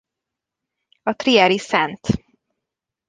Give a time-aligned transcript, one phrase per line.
[1.01, 2.21] A trieri Szt.